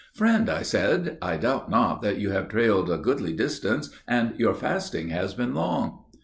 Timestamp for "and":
4.07-4.33